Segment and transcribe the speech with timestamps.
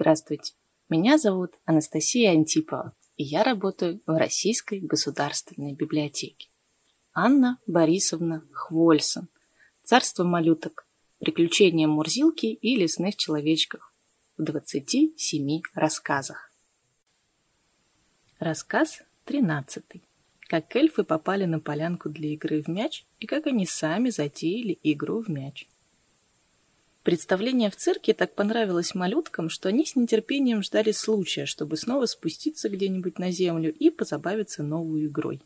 [0.00, 0.54] Здравствуйте,
[0.88, 6.48] меня зовут Анастасия Антипова, и я работаю в Российской государственной библиотеке.
[7.12, 9.28] Анна Борисовна Хвольсон.
[9.82, 10.86] Царство малюток.
[11.18, 13.92] Приключения Мурзилки и лесных человечков.
[14.38, 16.50] В 27 рассказах.
[18.38, 19.84] Рассказ 13.
[20.48, 25.22] Как эльфы попали на полянку для игры в мяч и как они сами затеяли игру
[25.22, 25.68] в мяч.
[27.02, 32.68] Представление в цирке так понравилось малюткам, что они с нетерпением ждали случая, чтобы снова спуститься
[32.68, 35.40] где-нибудь на землю и позабавиться новой игрой.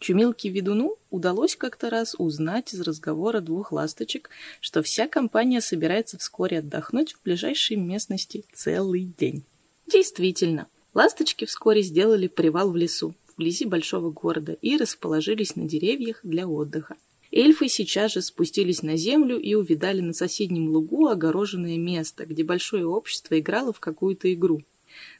[0.00, 4.30] Чумилке-ведуну удалось как-то раз узнать из разговора двух ласточек,
[4.60, 9.44] что вся компания собирается вскоре отдохнуть в ближайшей местности целый день.
[9.86, 16.48] Действительно, ласточки вскоре сделали привал в лесу, вблизи большого города, и расположились на деревьях для
[16.48, 16.96] отдыха.
[17.32, 22.86] Эльфы сейчас же спустились на землю и увидали на соседнем лугу огороженное место, где большое
[22.86, 24.62] общество играло в какую-то игру.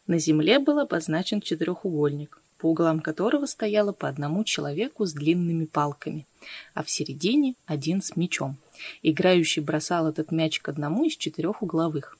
[0.09, 6.27] На земле был обозначен четырехугольник, по углам которого стояло по одному человеку с длинными палками,
[6.75, 8.57] а в середине один с мечом.
[9.03, 12.19] Играющий бросал этот мяч к одному из четырех угловых.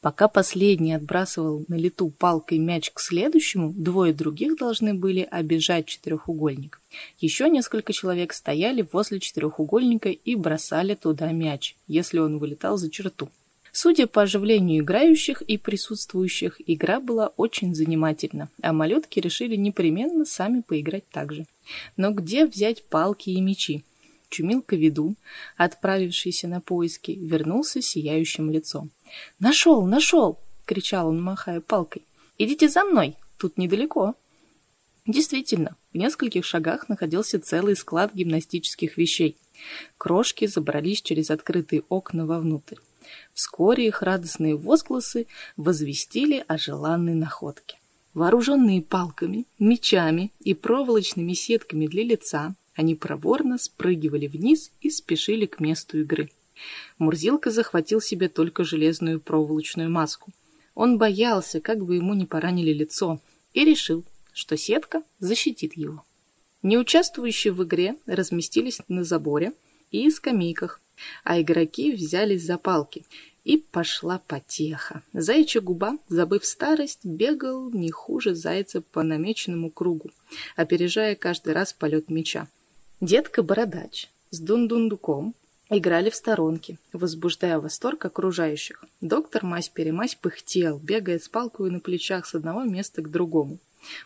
[0.00, 6.80] Пока последний отбрасывал на лету палкой мяч к следующему, двое других должны были обижать четырехугольник.
[7.20, 13.28] Еще несколько человек стояли возле четырехугольника и бросали туда мяч, если он вылетал за черту.
[13.70, 20.60] Судя по оживлению играющих и присутствующих, игра была очень занимательна, а малютки решили непременно сами
[20.60, 21.46] поиграть так же.
[21.96, 23.82] Но где взять палки и мечи?
[24.32, 25.16] Чумилка Ведун,
[25.58, 28.90] отправившийся на поиски, вернулся сияющим лицом.
[29.38, 32.02] «Нашел, нашел!»— кричал он, махая палкой.
[32.38, 34.14] «Идите за мной, тут недалеко».
[35.06, 39.36] Действительно, в нескольких шагах находился целый склад гимнастических вещей.
[39.98, 42.76] Крошки забрались через открытые окна вовнутрь.
[43.34, 47.78] Вскоре их радостные возгласы возвестили о желанной находке.
[48.14, 55.60] Вооруженные палками, мечами и проволочными сетками для лица, они проворно спрыгивали вниз и спешили к
[55.60, 56.30] месту игры.
[56.98, 60.32] Мурзилка захватил себе только железную проволочную маску.
[60.74, 63.20] Он боялся, как бы ему не поранили лицо,
[63.52, 66.04] и решил, что сетка защитит его.
[66.62, 69.52] Неучаствующие в игре разместились на заборе
[69.90, 70.80] и скамейках,
[71.24, 73.04] а игроки взялись за палки,
[73.44, 75.02] и пошла потеха.
[75.12, 80.10] Заячья губа, забыв старость, бегал не хуже зайца по намеченному кругу,
[80.54, 82.46] опережая каждый раз полет меча.
[83.02, 85.34] Детка-бородач с дундундуком
[85.70, 88.84] играли в сторонке, возбуждая восторг окружающих.
[89.00, 93.58] Доктор мась-перемась пыхтел, бегая с палкой на плечах с одного места к другому.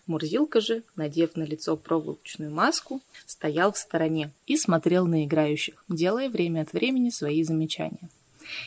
[0.06, 6.30] Мурзилка же, надев на лицо проволочную маску, стоял в стороне и смотрел на играющих, делая
[6.30, 8.08] время от времени свои замечания.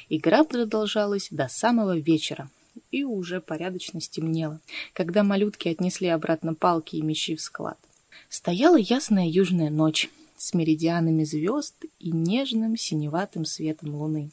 [0.09, 2.51] Игра продолжалась до самого вечера,
[2.91, 4.59] и уже порядочно стемнело,
[4.93, 7.79] когда малютки отнесли обратно палки и мечи в склад.
[8.29, 10.07] Стояла ясная южная ночь,
[10.39, 14.31] с меридианами звезд и нежным синеватым светом луны.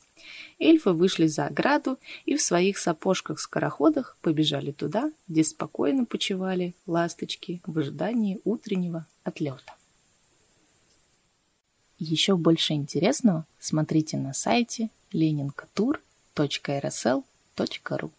[0.58, 7.78] Эльфы вышли за ограду и в своих сапожках-скороходах побежали туда, где спокойно почивали ласточки в
[7.78, 9.74] ожидании утреннего отлета.
[11.98, 18.10] Еще больше интересного смотрите на сайте leninkatur.rsl.ru